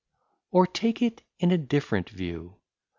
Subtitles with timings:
[0.49, 2.55] Or take it in a different view.